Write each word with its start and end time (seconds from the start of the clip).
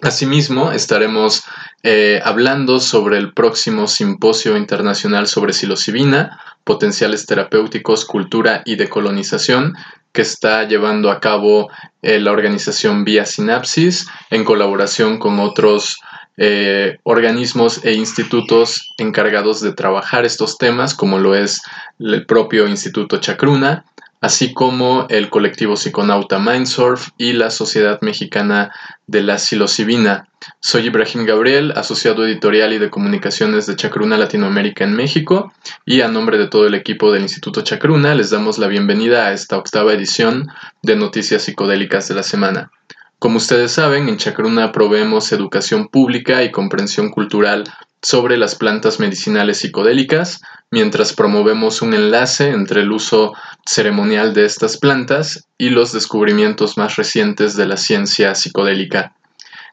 Asimismo, 0.00 0.70
estaremos 0.70 1.42
eh, 1.82 2.20
hablando 2.24 2.78
sobre 2.78 3.18
el 3.18 3.32
próximo 3.32 3.88
Simposio 3.88 4.56
Internacional 4.56 5.26
sobre 5.26 5.52
Psilocibina, 5.52 6.40
potenciales 6.64 7.26
terapéuticos, 7.26 8.04
cultura 8.04 8.62
y 8.64 8.76
decolonización 8.76 9.74
que 10.12 10.22
está 10.22 10.64
llevando 10.64 11.10
a 11.10 11.20
cabo 11.20 11.70
eh, 12.02 12.20
la 12.20 12.32
organización 12.32 13.04
Vía 13.04 13.24
Sinapsis 13.24 14.06
en 14.30 14.44
colaboración 14.44 15.18
con 15.18 15.40
otros 15.40 15.98
eh, 16.36 16.98
organismos 17.02 17.84
e 17.84 17.92
institutos 17.92 18.92
encargados 18.98 19.60
de 19.60 19.72
trabajar 19.72 20.24
estos 20.24 20.58
temas, 20.58 20.94
como 20.94 21.18
lo 21.18 21.34
es 21.34 21.62
el 21.98 22.26
propio 22.26 22.66
Instituto 22.68 23.18
Chacruna, 23.18 23.84
así 24.20 24.54
como 24.54 25.06
el 25.08 25.30
colectivo 25.30 25.76
psiconauta 25.76 26.38
Mindsurf 26.38 27.08
y 27.18 27.32
la 27.32 27.50
Sociedad 27.50 28.00
Mexicana 28.02 28.72
de 29.06 29.22
la 29.22 29.38
Psilocibina. 29.38 30.28
Soy 30.60 30.86
Ibrahim 30.86 31.24
Gabriel, 31.24 31.72
asociado 31.76 32.26
editorial 32.26 32.72
y 32.72 32.78
de 32.78 32.90
comunicaciones 32.90 33.66
de 33.66 33.76
Chacruna 33.76 34.16
Latinoamérica 34.16 34.84
en 34.84 34.94
México, 34.94 35.52
y 35.84 36.00
a 36.00 36.08
nombre 36.08 36.38
de 36.38 36.48
todo 36.48 36.66
el 36.66 36.74
equipo 36.74 37.12
del 37.12 37.22
Instituto 37.22 37.62
Chacruna 37.62 38.14
les 38.14 38.30
damos 38.30 38.58
la 38.58 38.68
bienvenida 38.68 39.26
a 39.26 39.32
esta 39.32 39.56
octava 39.56 39.92
edición 39.92 40.48
de 40.82 40.96
Noticias 40.96 41.42
Psicodélicas 41.42 42.08
de 42.08 42.14
la 42.14 42.22
Semana. 42.22 42.70
Como 43.18 43.36
ustedes 43.36 43.72
saben, 43.72 44.08
en 44.08 44.16
Chacruna 44.16 44.72
proveemos 44.72 45.30
educación 45.32 45.88
pública 45.88 46.42
y 46.42 46.50
comprensión 46.50 47.10
cultural 47.10 47.64
sobre 48.02 48.36
las 48.36 48.56
plantas 48.56 48.98
medicinales 48.98 49.58
psicodélicas, 49.58 50.42
mientras 50.72 51.12
promovemos 51.12 51.82
un 51.82 51.94
enlace 51.94 52.48
entre 52.48 52.80
el 52.80 52.90
uso 52.90 53.32
ceremonial 53.64 54.34
de 54.34 54.44
estas 54.44 54.76
plantas 54.76 55.46
y 55.56 55.70
los 55.70 55.92
descubrimientos 55.92 56.76
más 56.76 56.96
recientes 56.96 57.56
de 57.56 57.66
la 57.66 57.76
ciencia 57.76 58.34
psicodélica. 58.34 59.14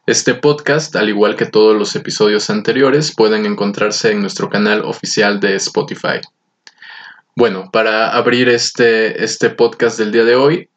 Este 0.06 0.34
podcast, 0.34 0.96
al 0.96 1.08
igual 1.08 1.36
que 1.36 1.46
todos 1.46 1.76
los 1.76 1.94
episodios 1.94 2.48
anteriores, 2.50 3.14
pueden 3.14 3.44
encontrarse 3.44 4.10
en 4.10 4.20
nuestro 4.20 4.48
canal 4.48 4.82
oficial 4.84 5.40
de 5.40 5.56
Spotify. 5.56 6.20
Bueno, 7.36 7.70
para 7.70 8.10
abrir 8.10 8.48
este, 8.48 9.22
este 9.22 9.50
podcast 9.50 9.98
del 9.98 10.10
día 10.10 10.24
de 10.24 10.36
hoy, 10.36 10.68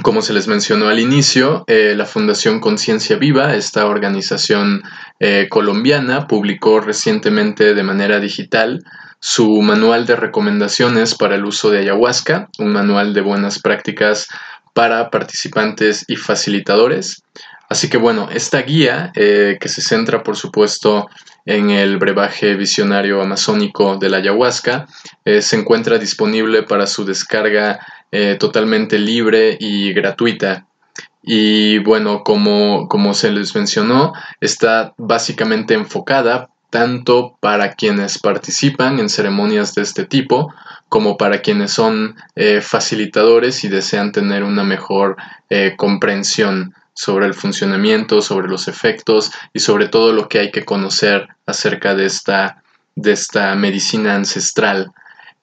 como 0.00 0.22
se 0.22 0.32
les 0.32 0.48
mencionó 0.48 0.88
al 0.88 1.00
inicio, 1.00 1.64
eh, 1.66 1.94
la 1.96 2.06
Fundación 2.06 2.60
Conciencia 2.60 3.16
Viva, 3.16 3.54
esta 3.54 3.86
organización 3.86 4.82
eh, 5.20 5.48
colombiana, 5.50 6.26
publicó 6.26 6.80
recientemente 6.80 7.74
de 7.74 7.82
manera 7.82 8.20
digital 8.20 8.82
su 9.20 9.60
manual 9.60 10.06
de 10.06 10.16
recomendaciones 10.16 11.14
para 11.14 11.34
el 11.34 11.44
uso 11.44 11.70
de 11.70 11.80
ayahuasca, 11.80 12.48
un 12.58 12.72
manual 12.72 13.12
de 13.12 13.20
buenas 13.20 13.60
prácticas 13.60 14.28
para 14.72 15.10
participantes 15.10 16.04
y 16.08 16.16
facilitadores. 16.16 17.22
Así 17.72 17.88
que 17.88 17.96
bueno, 17.96 18.28
esta 18.30 18.60
guía, 18.62 19.12
eh, 19.16 19.56
que 19.58 19.68
se 19.68 19.80
centra 19.80 20.22
por 20.22 20.36
supuesto 20.36 21.08
en 21.46 21.70
el 21.70 21.96
brebaje 21.96 22.54
visionario 22.54 23.20
amazónico 23.20 23.96
de 23.96 24.08
la 24.08 24.18
ayahuasca, 24.18 24.86
se 25.24 25.56
encuentra 25.56 25.98
disponible 25.98 26.62
para 26.62 26.86
su 26.86 27.04
descarga 27.04 27.80
eh, 28.14 28.36
totalmente 28.38 28.98
libre 28.98 29.56
y 29.58 29.94
gratuita. 29.94 30.66
Y 31.22 31.78
bueno, 31.78 32.22
como, 32.22 32.86
como 32.86 33.14
se 33.14 33.30
les 33.30 33.54
mencionó, 33.54 34.12
está 34.38 34.92
básicamente 34.98 35.72
enfocada 35.72 36.50
tanto 36.68 37.38
para 37.40 37.72
quienes 37.72 38.18
participan 38.18 38.98
en 38.98 39.08
ceremonias 39.08 39.74
de 39.74 39.80
este 39.80 40.04
tipo 40.04 40.52
como 40.90 41.16
para 41.16 41.40
quienes 41.40 41.72
son 41.72 42.16
eh, 42.36 42.60
facilitadores 42.60 43.64
y 43.64 43.68
desean 43.68 44.12
tener 44.12 44.44
una 44.44 44.62
mejor 44.62 45.16
eh, 45.48 45.72
comprensión 45.78 46.74
sobre 46.94 47.26
el 47.26 47.34
funcionamiento, 47.34 48.22
sobre 48.22 48.48
los 48.48 48.68
efectos 48.68 49.30
y 49.52 49.60
sobre 49.60 49.88
todo 49.88 50.12
lo 50.12 50.28
que 50.28 50.38
hay 50.38 50.50
que 50.50 50.64
conocer 50.64 51.28
acerca 51.46 51.94
de 51.94 52.06
esta, 52.06 52.62
de 52.94 53.12
esta 53.12 53.54
medicina 53.54 54.14
ancestral 54.14 54.92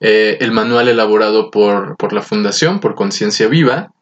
eh, 0.00 0.38
el 0.40 0.50
manual 0.50 0.88
elaborado 0.88 1.50
por, 1.50 2.12
la 2.12 2.22
Fundación, 2.22 2.80
por 2.80 2.94
Conciencia 2.94 3.48
Viva, 3.48 3.92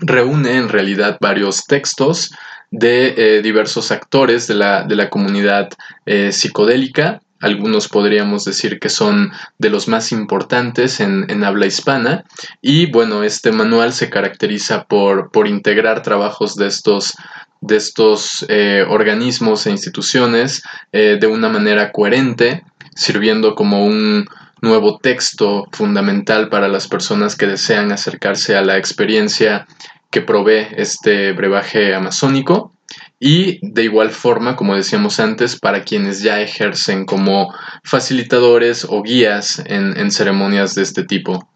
reúne 0.00 0.56
en 0.56 0.68
realidad 0.68 1.16
varios 1.20 1.64
textos 1.64 2.32
de 2.72 3.14
eh, 3.16 3.42
diversos 3.42 3.92
actores 3.92 4.48
de 4.48 4.54
la, 4.54 5.08
comunidad 5.10 5.70
eh, 6.06 6.32
psicodélica. 6.32 7.22
Algunos 7.40 7.88
podríamos 7.88 8.44
decir 8.44 8.78
que 8.80 8.88
son 8.88 9.32
de 9.58 9.70
los 9.70 9.88
más 9.88 10.12
importantes 10.12 11.00
en, 11.00 11.44
habla 11.44 11.66
hispana. 11.66 12.24
Y 12.60 12.90
bueno, 12.90 13.22
este 13.22 13.52
manual 13.52 13.92
se 13.92 14.10
caracteriza 14.10 14.84
por, 14.84 15.30
por 15.30 15.46
integrar 15.46 16.02
trabajos 16.02 16.56
de 16.56 16.66
estos, 16.66 17.14
de 17.60 17.76
estos 17.76 18.46
organismos 18.88 19.66
e 19.66 19.70
instituciones 19.70 20.62
de 20.92 21.26
una 21.26 21.48
manera 21.48 21.92
coherente, 21.92 22.64
sirviendo 22.94 23.54
como 23.54 23.84
un, 23.84 24.26
nuevo 24.60 24.98
texto 24.98 25.66
fundamental 25.72 26.48
para 26.48 26.68
las 26.68 26.88
personas 26.88 27.36
que 27.36 27.46
desean 27.46 27.92
acercarse 27.92 28.56
a 28.56 28.62
la 28.62 28.76
experiencia 28.76 29.66
que 30.10 30.22
provee 30.22 30.66
este 30.76 31.32
brebaje 31.32 31.94
amazónico 31.94 32.72
y 33.20 33.58
de 33.62 33.84
igual 33.84 34.10
forma, 34.10 34.56
como 34.56 34.76
decíamos 34.76 35.18
antes, 35.20 35.58
para 35.58 35.82
quienes 35.82 36.22
ya 36.22 36.40
ejercen 36.40 37.04
como 37.04 37.52
facilitadores 37.82 38.86
o 38.88 39.02
guías 39.02 39.62
en, 39.66 40.10
ceremonias 40.10 40.74
de 40.74 40.82
este 40.82 41.04
tipo. 41.04 41.48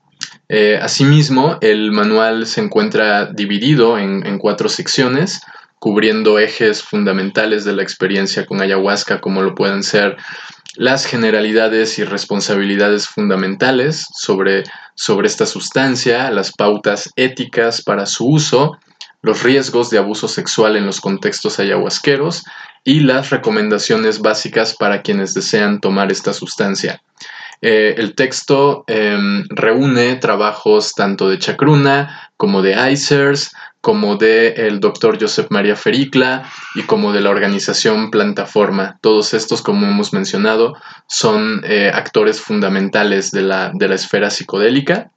Eh, 0.48 0.78
asimismo, 0.82 1.58
el 1.60 1.92
manual 1.92 2.46
se 2.46 2.60
encuentra 2.60 3.26
dividido 3.26 3.98
en 3.98 4.38
cuatro 4.38 4.68
secciones, 4.68 5.40
cubriendo 5.82 6.38
ejes 6.38 6.80
fundamentales 6.80 7.64
de 7.64 7.72
la 7.72 7.82
experiencia 7.82 8.46
con 8.46 8.62
ayahuasca, 8.62 9.20
como 9.20 9.42
lo 9.42 9.56
pueden 9.56 9.82
ser 9.82 10.16
las 10.76 11.06
generalidades 11.06 11.98
y 11.98 12.04
responsabilidades 12.04 13.08
fundamentales 13.08 14.06
sobre, 14.14 14.62
sobre 14.94 15.26
esta 15.26 15.44
sustancia, 15.44 16.30
las 16.30 16.52
pautas 16.52 17.10
éticas 17.16 17.82
para 17.82 18.06
su 18.06 18.26
uso, 18.28 18.78
los 19.22 19.42
riesgos 19.42 19.88
de 19.90 19.98
abuso 19.98 20.28
sexual 20.28 20.76
en 20.76 20.86
los 20.86 21.00
contextos 21.00 21.58
ayahuasqueros 21.58 22.44
y 22.84 23.00
las 23.00 23.30
recomendaciones 23.30 24.20
básicas 24.20 24.76
para 24.76 25.02
quienes 25.02 25.34
desean 25.34 25.80
tomar 25.80 26.10
esta 26.10 26.32
sustancia. 26.32 27.00
Eh, 27.64 27.94
el 27.96 28.16
texto 28.16 28.82
em, 28.88 29.44
reúne 29.48 30.16
trabajos 30.16 30.94
tanto 30.94 31.28
de 31.28 31.38
Chacruna 31.38 32.32
como 32.36 32.60
de 32.60 32.74
ICERS, 32.92 33.52
como 33.80 34.16
de 34.16 34.48
el 34.66 34.80
doctor 34.80 35.16
Josep 35.20 35.48
María 35.50 35.76
Fericla 35.76 36.50
y 36.74 36.82
como 36.82 37.12
de 37.12 37.20
la 37.20 37.30
organización 37.30 38.10
Plantaforma. 38.10 38.98
Todos 39.00 39.32
estos, 39.32 39.62
como 39.62 39.86
hemos 39.86 40.12
mencionado, 40.12 40.76
son 41.06 41.62
eh, 41.64 41.90
actores 41.94 42.40
fundamentales 42.40 43.30
de 43.30 43.42
la, 43.42 43.70
de 43.72 43.86
la 43.86 43.94
esfera 43.94 44.30
psicodélica. 44.30 45.11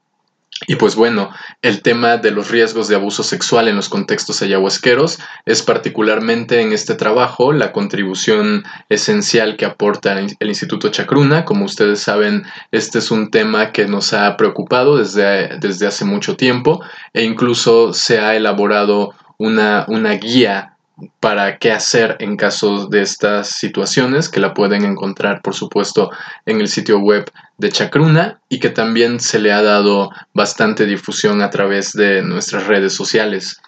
Y 0.68 0.78
pues 0.78 0.96
bueno, 0.96 1.31
el 1.62 1.81
tema 1.81 2.16
de 2.16 2.31
los 2.31 2.50
riesgos 2.50 2.88
de 2.88 2.96
abuso 2.96 3.24
sexual 3.24 3.68
en 3.68 3.75
los 3.75 3.90
contextos 3.90 4.42
ayahuasqueros 4.42 5.19
es 5.46 5.62
particularmente 5.62 6.62
en 6.62 6.72
este 6.72 6.96
trabajo 6.96 7.52
la 7.52 7.74
contribución 7.74 8.63
esencial 8.88 9.57
que 9.57 9.66
aporta 9.66 10.18
el 10.18 10.48
Instituto 10.48 10.90
Chacruna. 10.90 11.44
Como 11.44 11.66
ustedes 11.66 12.00
saben, 12.00 12.46
este 12.72 13.00
es 13.00 13.12
un 13.12 13.31
tema 13.31 13.74
que 13.74 13.86
nos 13.86 14.13
ha 14.13 14.38
preocupado 14.38 14.98
desde, 14.98 15.60
desde 15.60 15.88
hace 15.88 16.06
mucho 16.06 16.38
tiempo 16.38 16.81
e 17.13 17.24
incluso 17.24 17.94
se 17.94 18.19
ha 18.19 18.36
elaborado 18.36 19.13
una, 19.38 19.84
una 19.90 20.13
guía 20.13 20.75
para 21.20 21.58
qué 21.58 21.72
hacer 21.72 22.16
en 22.20 22.38
caso 22.38 22.88
de 22.88 23.02
estas 23.02 23.50
situaciones, 23.50 24.30
que 24.30 24.40
la 24.40 24.54
pueden 24.54 24.86
encontrar, 24.86 25.42
por 25.42 25.54
supuesto, 25.54 26.12
en 26.46 26.62
el 26.62 26.68
sitio 26.68 27.00
web 27.00 27.30
de 27.58 27.72
Chacruna 27.72 28.40
y 28.50 28.60
que 28.60 28.70
también 28.70 29.20
se 29.20 29.40
le 29.40 29.52
ha 29.52 29.62
dado 29.62 30.10
bastante 30.34 30.86
difusión 30.86 31.42
a 31.42 31.50
través 31.50 31.94
de 31.94 32.22
nuestras 32.22 32.68
redes 32.68 32.94
sociales. 32.94 33.62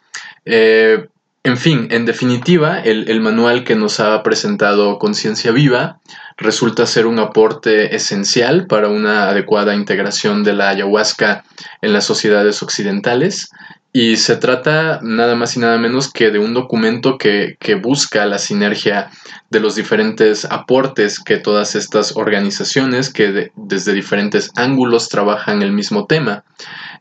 Eh, 0.45 1.07
en 1.43 1.57
fin, 1.57 1.87
en 1.91 2.05
definitiva, 2.05 2.79
el, 2.79 3.09
el, 3.09 3.21
manual 3.21 3.63
que 3.63 3.75
nos 3.75 4.01
ha 4.01 4.21
presentado 4.21 4.99
Conciencia 4.99 5.51
Viva 5.51 5.99
resulta 6.35 6.85
ser 6.85 7.07
un 7.07 7.19
aporte 7.19 7.95
esencial 7.95 8.67
para 8.67 8.89
una 8.89 9.29
adecuada 9.29 9.73
integración 9.73 10.43
de 10.43 10.53
la 10.53 10.69
ayahuasca 10.69 11.45
en 11.81 11.93
las 11.93 12.03
sociedades 12.03 12.61
occidentales 12.61 13.49
y 13.99 14.15
se 14.17 14.35
trata 14.35 14.99
nada 15.01 15.33
más 15.33 15.57
y 15.57 15.59
nada 15.59 15.79
menos 15.79 16.13
que 16.13 16.29
de 16.29 16.37
un 16.37 16.53
documento 16.53 17.17
que, 17.17 17.57
busca 17.81 18.27
la 18.27 18.37
sinergia 18.37 19.09
de 19.49 19.59
los 19.59 19.73
diferentes 19.73 20.45
aportes 20.45 21.19
que 21.19 21.37
todas 21.37 21.73
estas 21.73 22.15
organizaciones 22.15 23.11
que 23.11 23.51
desde 23.55 23.93
diferentes 23.93 24.51
ángulos 24.55 25.09
trabajan 25.09 25.63
el 25.63 25.71
mismo 25.71 26.05
tema. 26.05 26.43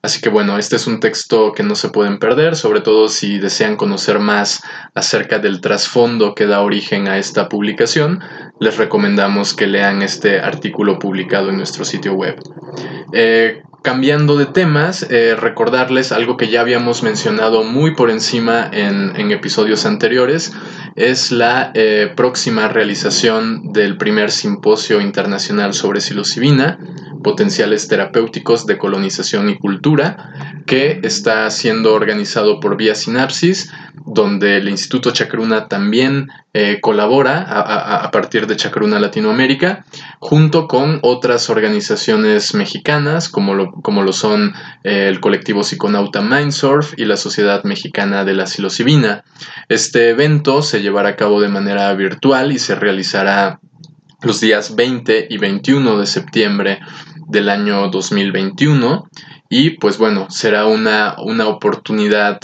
Así 0.02 0.20
que 0.20 0.28
bueno, 0.28 0.58
este 0.58 0.74
es 0.74 0.88
un 0.88 0.98
texto 0.98 1.52
que 1.52 1.62
no 1.62 1.76
se 1.76 1.88
pueden 1.88 2.18
perder, 2.18 2.56
sobre 2.56 2.80
todo 2.80 3.08
si 3.08 3.38
desean 3.38 3.76
conocer 3.76 4.18
más 4.18 4.60
acerca 4.94 5.38
del 5.38 5.60
trasfondo 5.60 6.34
que 6.34 6.46
da 6.46 6.60
origen 6.62 7.06
a 7.06 7.18
esta 7.18 7.48
publicación, 7.48 8.20
les 8.58 8.76
recomendamos 8.78 9.54
que 9.54 9.68
lean 9.68 10.02
este 10.02 10.40
artículo 10.40 10.98
publicado 10.98 11.50
en 11.50 11.56
nuestro 11.56 11.84
sitio 11.84 12.14
web. 12.14 12.36
Eh, 13.12 13.62
cambiando 13.82 14.36
de 14.36 14.46
temas, 14.46 15.06
eh, 15.10 15.34
recordarles 15.34 16.12
algo 16.12 16.36
que 16.36 16.48
ya 16.48 16.60
habíamos 16.60 17.02
mencionado 17.02 17.64
muy 17.64 17.94
por 17.94 18.10
encima 18.10 18.70
en, 18.72 19.30
episodios 19.32 19.86
anteriores, 19.86 20.52
es 20.94 21.32
la 21.32 21.72
eh, 21.74 22.12
próxima 22.14 22.68
realización 22.68 23.72
del 23.72 23.96
primer 23.96 24.30
simposio 24.30 25.00
internacional 25.00 25.74
sobre 25.74 26.00
psilocibina 26.00 26.78
potenciales 27.22 27.88
terapéuticos 27.88 28.66
de 28.66 28.78
colonización 28.78 29.48
y 29.48 29.58
cultura, 29.58 30.62
que 30.66 31.00
está 31.02 31.48
siendo 31.50 31.94
organizado 31.94 32.60
por 32.60 32.76
Vía 32.76 32.94
Sinapsis, 32.94 33.72
donde 34.04 34.56
el 34.56 34.68
Instituto 34.68 35.12
Chacruna 35.12 35.68
también 35.68 36.28
eh, 36.54 36.78
colabora 36.80 37.44
a, 37.48 38.10
partir 38.10 38.46
de 38.46 38.56
Chacruna 38.56 38.98
Latinoamérica, 38.98 39.84
junto 40.18 40.66
con 40.68 40.98
otras 41.02 41.48
organizaciones 41.48 42.54
mexicanas, 42.54 43.28
como 43.28 43.54
lo, 43.54 43.71
como 43.82 44.02
lo 44.02 44.12
son 44.12 44.54
eh, 44.84 45.08
el 45.08 45.20
colectivo 45.20 45.64
psiconauta 45.64 46.20
Mindsurf 46.20 46.94
y 46.96 47.04
la 47.04 47.16
Sociedad 47.16 47.64
Mexicana 47.64 48.24
de 48.24 48.34
la 48.34 48.46
Psilocibina. 48.46 49.24
Este 49.68 50.10
evento 50.10 50.62
se 50.62 50.82
llevará 50.82 51.10
a 51.10 51.16
cabo 51.16 51.40
de 51.40 51.48
manera 51.48 51.92
virtual 51.94 52.52
y 52.52 52.58
se 52.58 52.74
realizará 52.74 53.60
los 54.22 54.40
días 54.40 54.76
20 54.76 55.28
y 55.30 55.38
21 55.38 55.98
de 55.98 56.06
septiembre 56.06 56.80
del 57.28 57.48
año 57.48 57.88
2021 57.88 59.08
y 59.48 59.70
pues 59.70 59.98
bueno, 59.98 60.30
será 60.30 60.66
una, 60.66 61.16
una 61.18 61.48
oportunidad 61.48 62.40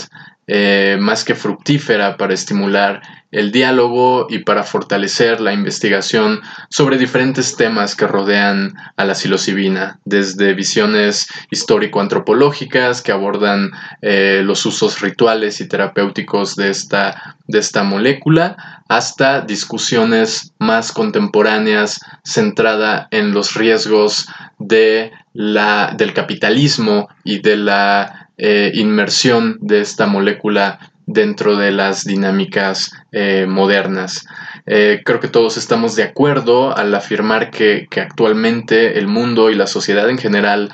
eh, 0.51 0.97
más 0.99 1.23
que 1.23 1.35
fructífera 1.35 2.17
para 2.17 2.33
estimular 2.33 3.03
el 3.29 3.51
diálogo 3.51 4.25
y 4.27 4.39
para 4.39 4.63
fortalecer 4.63 5.39
la 5.41 5.53
investigación 5.53 6.41
sobre 6.71 6.97
diferentes 6.97 7.55
temas 7.55 7.95
que 7.95 8.07
rodean 8.07 8.73
a 8.97 9.05
la 9.05 9.13
psilocibina, 9.13 9.99
desde 10.05 10.55
visiones 10.55 11.27
histórico-antropológicas 11.51 13.03
que 13.03 13.11
abordan 13.11 13.69
eh, 14.01 14.41
los 14.43 14.65
usos 14.65 15.01
rituales 15.01 15.61
y 15.61 15.67
terapéuticos 15.67 16.55
de 16.55 16.71
esta, 16.71 17.37
de 17.47 17.59
esta 17.59 17.83
molécula, 17.83 18.83
hasta 18.87 19.41
discusiones 19.41 20.53
más 20.57 20.91
contemporáneas 20.91 22.01
centrada 22.23 23.07
en 23.11 23.33
los 23.33 23.53
riesgos 23.53 24.27
de 24.57 25.11
la, 25.33 25.93
del 25.95 26.15
capitalismo 26.15 27.07
y 27.23 27.39
de 27.39 27.57
la 27.57 28.28
eh, 28.41 28.71
inmersión 28.73 29.57
de 29.59 29.81
esta 29.81 30.07
molécula 30.07 30.79
dentro 31.05 31.57
de 31.57 31.71
las 31.71 32.05
dinámicas 32.05 32.91
eh, 33.11 33.45
modernas. 33.47 34.25
Eh, 34.65 35.01
creo 35.03 35.19
que 35.19 35.27
todos 35.27 35.57
estamos 35.57 35.95
de 35.97 36.03
acuerdo 36.03 36.77
al 36.77 36.95
afirmar 36.95 37.51
que, 37.51 37.87
que 37.91 37.99
actualmente 37.99 38.97
el 38.97 39.07
mundo 39.07 39.49
y 39.49 39.55
la 39.55 39.67
sociedad 39.67 40.09
en 40.09 40.17
general 40.17 40.71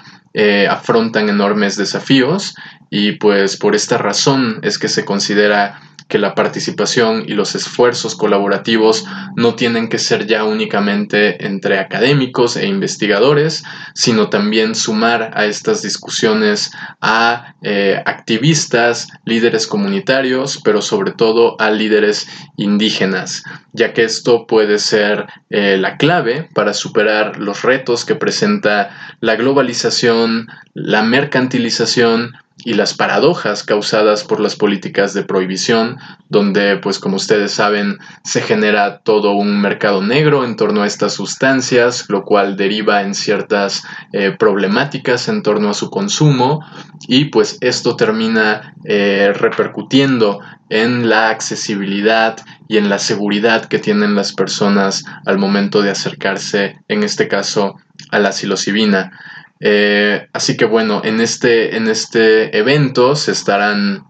afrontan 0.69 1.29
enormes 1.29 1.77
desafíos 1.77 2.55
y 2.89 3.13
pues 3.13 3.55
por 3.55 3.73
esta 3.73 3.97
razón 3.97 4.59
es 4.63 4.77
que 4.77 4.89
se 4.89 5.05
considera 5.05 5.79
que 6.07 6.19
la 6.19 6.35
participación 6.35 7.25
y 7.27 7.33
los 7.33 7.55
esfuerzos 7.55 8.15
colaborativos 8.15 9.05
no 9.35 9.55
tienen 9.55 9.89
que 9.89 9.97
ser 9.97 10.27
ya 10.27 10.43
únicamente 10.43 11.45
entre 11.45 11.79
académicos 11.79 12.57
e 12.57 12.67
investigadores, 12.67 13.63
sino 13.95 14.29
también 14.29 14.75
sumar 14.75 15.31
a 15.35 15.45
estas 15.45 15.81
discusiones 15.81 16.71
a 17.01 17.55
eh, 17.63 18.01
activistas, 18.05 19.07
líderes 19.25 19.65
comunitarios, 19.65 20.61
pero 20.63 20.81
sobre 20.81 21.11
todo 21.11 21.59
a 21.59 21.71
líderes 21.71 22.27
indígenas, 22.55 23.43
ya 23.73 23.93
que 23.93 24.03
esto 24.03 24.45
puede 24.45 24.77
ser 24.77 25.25
eh, 25.49 25.77
la 25.77 25.97
clave 25.97 26.49
para 26.53 26.73
superar 26.73 27.39
los 27.39 27.63
retos 27.63 28.05
que 28.05 28.15
presenta 28.15 28.91
la 29.21 29.35
globalización, 29.35 30.47
la 30.75 31.01
mercantilización, 31.01 32.33
y 32.63 32.73
las 32.73 32.93
paradojas 32.93 33.63
causadas 33.63 34.23
por 34.23 34.39
las 34.39 34.55
políticas 34.55 35.13
de 35.13 35.23
prohibición, 35.23 35.97
donde, 36.29 36.77
pues 36.77 36.99
como 36.99 37.17
ustedes 37.17 37.51
saben, 37.51 37.97
se 38.23 38.41
genera 38.41 38.99
todo 38.99 39.33
un 39.33 39.61
mercado 39.61 40.01
negro 40.01 40.45
en 40.45 40.55
torno 40.55 40.81
a 40.81 40.87
estas 40.87 41.13
sustancias, 41.13 42.05
lo 42.07 42.23
cual 42.23 42.55
deriva 42.55 43.01
en 43.01 43.13
ciertas 43.13 43.83
eh, 44.13 44.35
problemáticas 44.37 45.27
en 45.27 45.43
torno 45.43 45.69
a 45.69 45.73
su 45.73 45.89
consumo 45.89 46.65
y 47.07 47.25
pues 47.25 47.57
esto 47.61 47.95
termina 47.95 48.73
eh, 48.85 49.33
repercutiendo 49.35 50.39
en 50.69 51.09
la 51.09 51.29
accesibilidad 51.29 52.37
y 52.67 52.77
en 52.77 52.89
la 52.89 52.99
seguridad 52.99 53.65
que 53.65 53.79
tienen 53.79 54.15
las 54.15 54.33
personas 54.33 55.03
al 55.25 55.37
momento 55.37 55.81
de 55.81 55.91
acercarse, 55.91 56.79
en 56.87 57.03
este 57.03 57.27
caso, 57.27 57.75
a 58.11 58.19
la 58.19 58.31
psilocibina. 58.31 59.11
Eh, 59.59 60.27
así 60.33 60.57
que 60.57 60.65
bueno, 60.65 61.01
en 61.03 61.21
este, 61.21 61.77
en 61.77 61.87
este 61.87 62.57
evento 62.57 63.15
se 63.15 63.31
estarán 63.31 64.03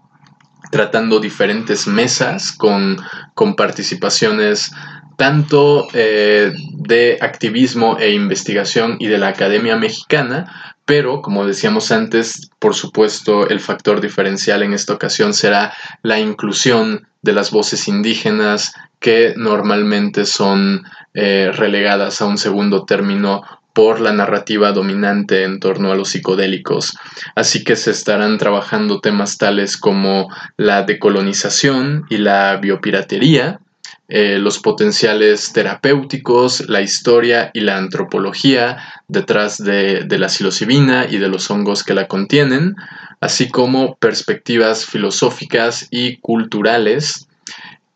tratando 0.70 1.20
diferentes 1.20 1.86
mesas 1.86 2.52
con, 2.52 2.96
participaciones 3.56 4.72
tanto 5.16 5.88
eh, 5.94 6.52
de 6.72 7.18
activismo 7.20 7.96
e 7.98 8.12
investigación 8.12 8.96
y 8.98 9.06
de 9.06 9.16
la 9.16 9.28
Academia 9.28 9.76
Mexicana, 9.76 10.76
pero 10.84 11.22
como 11.22 11.46
decíamos 11.46 11.90
antes, 11.90 12.50
por 12.58 12.74
supuesto, 12.74 13.48
el 13.48 13.60
factor 13.60 14.00
diferencial 14.00 14.62
en 14.62 14.74
esta 14.74 14.92
ocasión 14.92 15.32
será 15.32 15.72
la 16.02 16.20
inclusión 16.20 17.08
de 17.22 17.32
las 17.32 17.50
voces 17.50 17.88
indígenas 17.88 18.74
que 19.00 19.34
normalmente 19.36 20.26
son 20.26 20.84
eh, 21.14 21.50
relegadas 21.52 22.20
a 22.20 22.26
un 22.26 22.38
segundo 22.38 22.84
término 22.84 23.42
por 23.76 24.00
la 24.00 24.14
narrativa 24.14 24.72
dominante 24.72 25.44
en 25.44 25.60
torno 25.60 25.92
a 25.92 25.94
los 25.94 26.08
psicodélicos. 26.08 26.96
Así 27.34 27.62
que 27.62 27.76
se 27.76 27.90
estarán 27.90 28.38
trabajando 28.38 29.02
temas 29.02 29.36
tales 29.36 29.76
como 29.76 30.34
la 30.56 30.84
decolonización 30.84 32.06
y 32.08 32.16
la 32.16 32.56
biopiratería, 32.56 33.60
eh, 34.08 34.38
los 34.38 34.60
potenciales 34.60 35.52
terapéuticos, 35.52 36.70
la 36.70 36.80
historia 36.80 37.50
y 37.52 37.60
la 37.60 37.76
antropología 37.76 38.78
detrás 39.08 39.62
de, 39.62 40.04
de 40.04 40.18
la 40.18 40.30
psilocibina 40.30 41.04
y 41.04 41.18
de 41.18 41.28
los 41.28 41.50
hongos 41.50 41.84
que 41.84 41.92
la 41.92 42.08
contienen, 42.08 42.76
así 43.20 43.50
como 43.50 43.96
perspectivas 43.96 44.86
filosóficas 44.86 45.86
y 45.90 46.16
culturales 46.16 47.25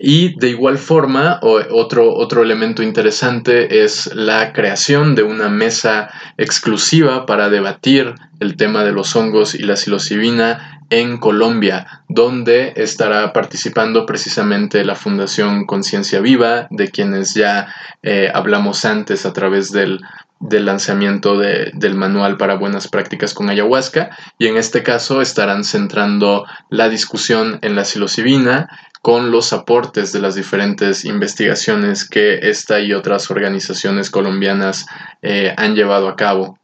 y 0.02 0.35
de 0.40 0.49
igual 0.49 0.78
forma, 0.78 1.38
otro, 1.42 2.14
otro 2.14 2.42
elemento 2.42 2.83
interesante 2.83 3.85
es 3.85 4.11
la 4.14 4.54
creación 4.54 5.14
de 5.14 5.23
una 5.23 5.50
mesa 5.50 6.09
exclusiva 6.38 7.26
para 7.26 7.50
debatir 7.50 8.14
el 8.40 8.57
tema 8.57 8.83
de 8.83 8.92
los 8.92 9.14
hongos 9.14 9.54
y 9.54 9.59
la 9.59 9.76
psilocibina 9.76 10.80
en 10.88 11.19
Colombia, 11.19 12.02
donde 12.09 12.73
estará 12.76 13.35
participando 13.35 14.07
precisamente 14.07 14.87
la 14.87 14.97
Fundación 14.97 15.66
Conciencia 15.66 16.21
Viva, 16.21 16.66
de 16.71 16.88
quienes 16.88 17.35
ya 17.35 17.69
eh, 18.02 18.30
hablamos 18.33 18.87
antes 18.87 19.26
a 19.26 19.35
través 19.35 19.71
del, 19.71 20.00
lanzamiento 20.40 21.38
del 21.38 21.94
manual 21.94 22.37
para 22.37 22.54
buenas 22.54 22.88
prácticas 22.88 23.35
con 23.35 23.50
ayahuasca 23.50 24.11
y 24.38 24.47
en 24.47 24.56
este 24.56 24.82
caso 24.82 25.20
estarán 25.20 25.64
centrando 25.64 26.47
la 26.70 26.88
discusión 26.88 27.59
en 27.62 27.76
la 27.76 27.85
psilocibina 27.85 28.68
con 29.02 29.30
los 29.30 29.52
aportes 29.52 30.12
de 30.12 30.20
las 30.20 30.35
diferentes 30.35 31.04
investigaciones 31.04 32.09
que 32.09 32.50
esta 32.50 32.80
y 32.80 32.92
otras 32.92 33.30
organizaciones 33.30 34.11
colombianas 34.11 34.87
eh, 35.23 35.54
han 35.56 35.75
llevado 35.75 36.09
a 36.09 36.16
cabo. 36.16 36.60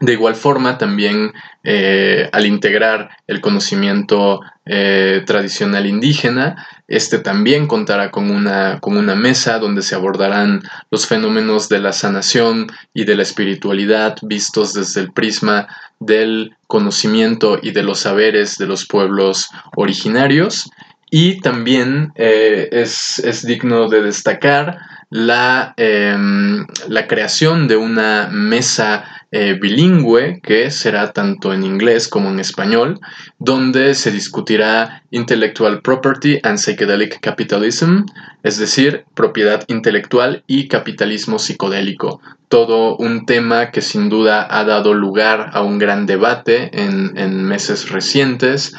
De 0.00 0.12
igual 0.12 0.34
forma, 0.34 0.76
también 0.76 1.32
eh, 1.64 2.28
al 2.32 2.44
integrar 2.44 3.10
el 3.26 3.40
conocimiento 3.40 4.40
eh, 4.66 5.22
tradicional 5.26 5.86
indígena, 5.86 6.66
este 6.86 7.18
también 7.18 7.66
contará 7.66 8.10
con 8.10 8.30
una, 8.30 8.78
con 8.80 8.98
una 8.98 9.14
mesa 9.14 9.58
donde 9.58 9.80
se 9.80 9.94
abordarán 9.94 10.62
los 10.90 11.06
fenómenos 11.06 11.70
de 11.70 11.80
la 11.80 11.92
sanación 11.92 12.66
y 12.92 13.04
de 13.04 13.16
la 13.16 13.22
espiritualidad 13.22 14.16
vistos 14.22 14.74
desde 14.74 15.00
el 15.00 15.12
prisma 15.12 15.66
del 15.98 16.54
conocimiento 16.66 17.58
y 17.62 17.70
de 17.70 17.82
los 17.82 18.00
saberes 18.00 18.58
de 18.58 18.66
los 18.66 18.86
pueblos 18.86 19.48
originarios. 19.76 20.70
Y 21.10 21.40
también 21.40 22.12
eh, 22.16 22.68
es, 22.70 23.44
digno 23.46 23.88
de 23.88 24.02
destacar 24.02 24.78
la, 25.08 25.72
em, 25.76 26.66
la, 26.88 27.06
creación 27.06 27.68
de 27.68 27.76
una 27.76 28.28
mesa 28.30 29.04
eh, 29.32 29.58
bilingüe 29.60 30.40
que 30.42 30.70
será 30.70 31.12
tanto 31.12 31.52
en 31.52 31.64
inglés 31.64 32.08
como 32.08 32.30
en 32.30 32.40
español, 32.40 33.00
donde 33.38 33.94
se 33.94 34.10
discutirá 34.10 35.02
Intellectual 35.10 35.82
Property 35.82 36.38
and 36.42 36.58
Psychedelic 36.58 37.20
Capitalism, 37.20 38.04
es 38.42 38.58
decir, 38.58 39.04
propiedad 39.14 39.64
intelectual 39.68 40.44
y 40.46 40.68
capitalismo 40.68 41.38
psicodélico. 41.38 42.20
Todo 42.48 42.96
un 42.96 43.26
tema 43.26 43.72
que 43.72 43.80
sin 43.80 44.08
duda 44.08 44.46
ha 44.48 44.64
dado 44.64 44.94
lugar 44.94 45.50
a 45.52 45.62
un 45.62 45.78
gran 45.78 46.06
debate 46.06 46.70
en, 46.72 47.16
en 47.18 47.44
meses 47.44 47.90
recientes 47.90 48.74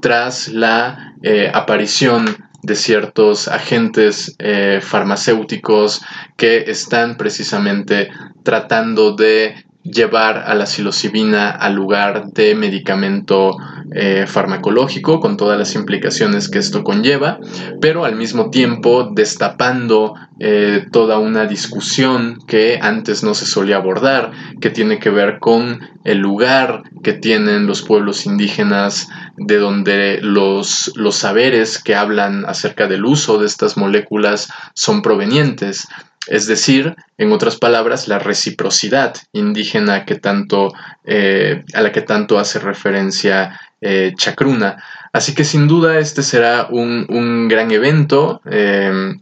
tras 0.00 0.48
la 0.48 1.14
eh, 1.22 1.50
aparición 1.54 2.24
de 2.62 2.76
ciertos 2.76 3.48
agentes 3.48 4.34
eh, 4.38 4.80
farmacéuticos 4.82 6.00
que 6.36 6.70
están 6.70 7.16
precisamente 7.16 8.10
tratando 8.44 9.14
de 9.14 9.54
llevar 9.82 10.44
a 10.46 10.54
la 10.54 10.66
psilocibina 10.66 11.50
al 11.50 11.74
lugar 11.74 12.26
de 12.32 12.54
medicamento 12.54 13.56
eh, 13.94 14.26
farmacológico 14.26 15.20
con 15.20 15.36
todas 15.36 15.58
las 15.58 15.74
implicaciones 15.74 16.48
que 16.48 16.58
esto 16.58 16.84
conlleva, 16.84 17.38
pero 17.80 18.04
al 18.04 18.16
mismo 18.16 18.50
tiempo 18.50 19.10
destapando 19.12 20.14
eh, 20.38 20.86
toda 20.92 21.18
una 21.18 21.46
discusión 21.46 22.38
que 22.46 22.78
antes 22.80 23.22
no 23.22 23.34
se 23.34 23.44
solía 23.44 23.76
abordar, 23.76 24.30
que 24.60 24.70
tiene 24.70 24.98
que 24.98 25.10
ver 25.10 25.38
con 25.40 25.80
el 26.04 26.18
lugar 26.18 26.84
que 27.02 27.12
tienen 27.12 27.66
los 27.66 27.82
pueblos 27.82 28.24
indígenas, 28.24 29.08
de 29.36 29.58
donde 29.58 30.20
los, 30.22 30.92
los 30.94 31.16
saberes 31.16 31.82
que 31.82 31.94
hablan 31.94 32.44
acerca 32.46 32.86
del 32.86 33.04
uso 33.04 33.38
de 33.38 33.46
estas 33.46 33.76
moléculas 33.76 34.48
son 34.74 35.02
provenientes 35.02 35.88
es 36.28 36.46
decir, 36.46 36.94
en 37.18 37.32
otras 37.32 37.56
palabras, 37.56 38.08
la 38.08 38.18
reciprocidad 38.18 39.14
indígena 39.32 40.04
eh, 41.04 41.64
a 41.74 41.80
la 41.80 41.92
que 41.92 42.02
tanto 42.02 42.38
hace 42.38 42.58
referencia 42.58 43.60
eh, 43.80 44.12
Chacruna. 44.16 44.82
Así 45.12 45.34
que 45.34 45.44
sin 45.44 45.66
duda 45.66 45.98
este 45.98 46.22
será 46.22 46.68
un, 46.70 47.48
gran 47.48 47.70
evento. 47.70 48.40
Eh, 48.50 49.14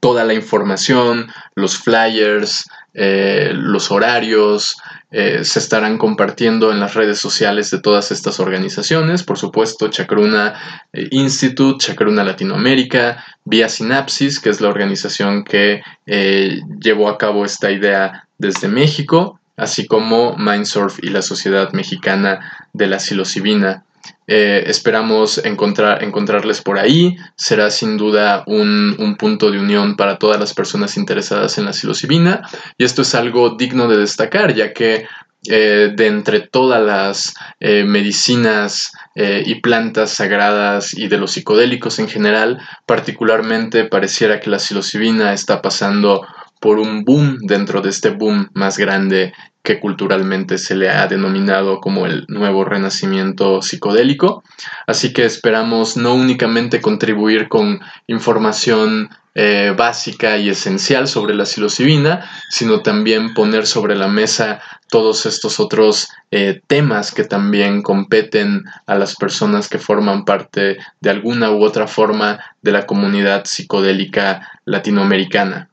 toda 0.00 0.24
la 0.24 0.34
información, 0.34 1.28
los 1.54 1.76
flyers, 1.78 2.68
los 2.94 3.90
horarios, 3.90 4.76
eh, 5.14 5.44
se 5.44 5.58
estarán 5.58 5.98
compartiendo 5.98 6.72
en 6.72 6.80
las 6.80 6.94
redes 6.94 7.18
sociales 7.18 7.70
de 7.70 7.80
todas 7.80 8.10
estas 8.10 8.40
organizaciones, 8.40 9.22
por 9.22 9.36
supuesto 9.36 9.88
Chacruna 9.88 10.54
eh, 10.90 11.08
Institute, 11.10 11.84
Chacruna 11.84 12.24
Latinoamérica, 12.24 13.22
Vía 13.44 13.68
Sinapsis, 13.68 14.40
que 14.40 14.48
es 14.48 14.62
la 14.62 14.70
organización 14.70 15.44
que 15.44 15.82
eh, 16.06 16.60
llevó 16.80 17.10
a 17.10 17.18
cabo 17.18 17.44
esta 17.44 17.70
idea 17.70 18.26
desde 18.38 18.68
México, 18.68 19.38
así 19.58 19.86
como 19.86 20.34
Mindsurf 20.38 20.98
y 21.02 21.10
la 21.10 21.20
Sociedad 21.20 21.72
Mexicana 21.72 22.68
de 22.72 22.86
la 22.86 22.98
Psilocibina. 22.98 23.84
Eh, 24.26 24.64
esperamos 24.66 25.38
encontrar, 25.44 26.02
encontrarles 26.02 26.62
por 26.62 26.78
ahí. 26.78 27.16
Será 27.36 27.70
sin 27.70 27.96
duda 27.96 28.44
un, 28.46 29.16
punto 29.18 29.50
de 29.50 29.58
unión 29.58 29.96
para 29.96 30.18
todas 30.18 30.40
las 30.40 30.54
personas 30.54 30.96
interesadas 30.96 31.58
en 31.58 31.66
la 31.66 31.72
psilocibina. 31.72 32.42
Y 32.78 32.84
esto 32.84 33.02
es 33.02 33.14
algo 33.14 33.50
digno 33.56 33.88
de 33.88 33.98
destacar, 33.98 34.54
ya 34.54 34.72
que 34.72 35.06
eh, 35.48 35.92
de 35.94 36.06
entre 36.06 36.40
todas 36.40 36.82
las 36.82 37.34
eh, 37.58 37.84
medicinas 37.84 38.92
y 39.14 39.56
plantas 39.56 40.12
sagradas 40.12 40.94
y 40.94 41.08
de 41.08 41.18
los 41.18 41.32
psicodélicos 41.32 41.98
en 41.98 42.08
general, 42.08 42.58
particularmente 42.86 43.84
pareciera 43.84 44.40
que 44.40 44.48
la 44.48 44.58
psilocibina 44.58 45.34
está 45.34 45.60
pasando 45.60 46.26
por 46.62 46.78
un 46.78 47.04
boom 47.04 47.38
dentro 47.40 47.82
de 47.82 47.90
este 47.90 48.10
boom 48.10 48.48
más 48.54 48.78
grande 48.78 49.34
que 49.64 49.80
culturalmente 49.80 50.58
se 50.58 50.76
le 50.76 50.88
ha 50.90 51.08
denominado 51.08 51.80
como 51.80 52.06
el 52.06 52.24
nuevo 52.28 52.64
renacimiento 52.64 53.60
psicodélico. 53.62 54.44
Así 54.86 55.12
que 55.12 55.24
esperamos 55.24 55.96
no 55.96 56.14
únicamente 56.14 56.80
contribuir 56.80 57.48
con 57.48 57.80
información 58.06 59.10
eh, 59.34 59.74
básica 59.76 60.36
y 60.38 60.50
esencial 60.50 61.08
sobre 61.08 61.34
la 61.34 61.46
psilocibina, 61.46 62.30
sino 62.48 62.80
también 62.80 63.34
poner 63.34 63.66
sobre 63.66 63.96
la 63.96 64.06
mesa 64.06 64.60
todos 64.88 65.26
estos 65.26 65.58
otros 65.58 66.10
eh, 66.30 66.60
temas 66.68 67.12
que 67.12 67.24
también 67.24 67.82
competen 67.82 68.64
a 68.86 68.94
las 68.94 69.16
personas 69.16 69.68
que 69.68 69.78
forman 69.78 70.24
parte 70.24 70.76
de 71.00 71.10
alguna 71.10 71.50
u 71.50 71.64
otra 71.64 71.88
forma 71.88 72.38
de 72.62 72.72
la 72.72 72.86
comunidad 72.86 73.46
psicodélica 73.46 74.60
latinoamericana. 74.64 75.71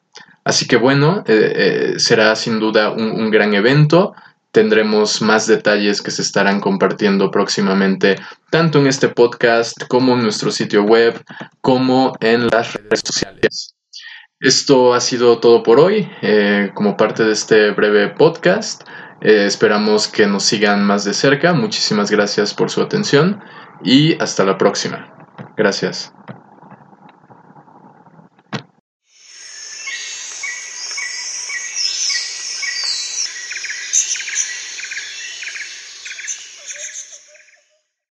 Así 0.49 0.65
que 0.65 0.77
bueno, 0.77 1.23
eh, 1.27 1.53
eh, 1.55 1.99
será 1.99 2.35
sin 2.35 2.59
duda 2.59 2.89
un, 2.89 3.29
gran 3.29 3.53
evento. 3.53 4.15
Tendremos 4.51 5.21
más 5.21 5.45
detalles 5.45 6.01
que 6.01 6.09
se 6.09 6.23
estarán 6.23 6.59
compartiendo 6.59 7.29
próximamente, 7.29 8.15
tanto 8.49 8.79
en 8.79 8.87
este 8.87 9.09
podcast 9.09 9.83
como 9.87 10.15
en 10.15 10.23
nuestro 10.23 10.49
sitio 10.49 10.81
web, 10.85 11.23
como 11.61 12.13
en 12.19 12.47
las 12.47 12.73
redes 12.73 13.03
sociales. 13.05 13.75
Esto 14.39 14.95
ha 14.95 15.01
sido 15.01 15.37
todo 15.37 15.61
por 15.61 15.79
hoy, 15.79 16.09
eh, 16.23 16.71
como 16.73 16.97
parte 16.97 17.25
de 17.25 17.33
este 17.33 17.69
breve 17.69 18.09
podcast. 18.09 18.81
esperamos 19.21 20.07
que 20.07 20.25
nos 20.25 20.45
sigan 20.45 20.83
más 20.83 21.03
de 21.03 21.13
cerca. 21.13 21.53
Muchísimas 21.53 22.09
gracias 22.09 22.55
por 22.55 22.71
su 22.71 22.81
atención 22.81 23.39
y 23.83 24.19
hasta 24.19 24.43
la 24.45 24.57
próxima. 24.57 25.13
Gracias. 25.55 26.11